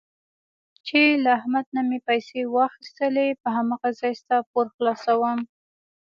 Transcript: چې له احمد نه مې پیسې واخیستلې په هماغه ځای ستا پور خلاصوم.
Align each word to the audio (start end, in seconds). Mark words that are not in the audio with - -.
چې 0.87 1.01
له 1.23 1.29
احمد 1.39 1.65
نه 1.75 1.81
مې 1.87 1.99
پیسې 2.07 2.41
واخیستلې 2.55 3.27
په 3.41 3.49
هماغه 3.57 3.89
ځای 3.99 4.13
ستا 4.21 4.37
پور 4.49 4.65
خلاصوم. 4.75 5.39